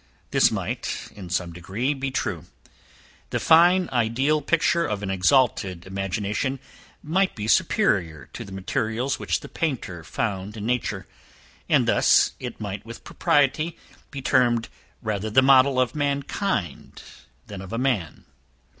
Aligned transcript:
This 0.31 0.49
might, 0.49 1.11
in 1.13 1.29
some 1.29 1.53
degree, 1.53 1.93
be 1.93 2.09
true. 2.09 2.45
The 3.29 3.39
fine 3.39 3.87
ideal 3.91 4.41
picture 4.41 4.83
of 4.83 5.03
an 5.03 5.11
exalted 5.11 5.85
imagination 5.85 6.59
might 7.03 7.35
be 7.35 7.47
superior 7.47 8.27
to 8.33 8.43
the 8.43 8.51
materials 8.51 9.19
which 9.19 9.41
the 9.41 9.47
painter 9.47 10.03
found 10.03 10.57
in 10.57 10.65
nature, 10.65 11.05
and 11.69 11.87
thus 11.87 12.31
it 12.39 12.59
might 12.59 12.83
with 12.83 13.03
propriety 13.03 13.77
be 14.09 14.23
termed 14.23 14.69
rather 15.03 15.29
the 15.29 15.43
model 15.43 15.79
of 15.79 15.93
mankind 15.93 17.03
than 17.45 17.61
of 17.61 17.71
a 17.71 17.77
man. 17.77 18.25